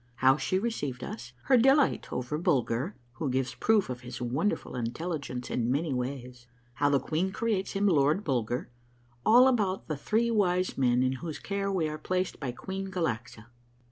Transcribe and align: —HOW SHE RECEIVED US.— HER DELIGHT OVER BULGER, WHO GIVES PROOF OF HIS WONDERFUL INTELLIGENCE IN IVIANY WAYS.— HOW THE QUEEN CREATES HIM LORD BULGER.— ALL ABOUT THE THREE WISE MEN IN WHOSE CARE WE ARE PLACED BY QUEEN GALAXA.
—HOW 0.25 0.35
SHE 0.35 0.57
RECEIVED 0.57 1.03
US.— 1.03 1.33
HER 1.43 1.57
DELIGHT 1.57 2.11
OVER 2.11 2.39
BULGER, 2.39 2.95
WHO 3.17 3.29
GIVES 3.29 3.53
PROOF 3.59 3.87
OF 3.91 4.01
HIS 4.01 4.19
WONDERFUL 4.19 4.75
INTELLIGENCE 4.75 5.51
IN 5.51 5.67
IVIANY 5.69 5.93
WAYS.— 5.93 6.47
HOW 6.79 6.89
THE 6.89 6.99
QUEEN 6.99 7.31
CREATES 7.31 7.73
HIM 7.73 7.85
LORD 7.87 8.23
BULGER.— 8.23 8.71
ALL 9.27 9.47
ABOUT 9.47 9.87
THE 9.87 9.95
THREE 9.97 10.31
WISE 10.31 10.75
MEN 10.75 11.03
IN 11.03 11.11
WHOSE 11.21 11.37
CARE 11.37 11.71
WE 11.71 11.87
ARE 11.87 11.99
PLACED 11.99 12.39
BY 12.39 12.51
QUEEN 12.51 12.89
GALAXA. 12.89 13.45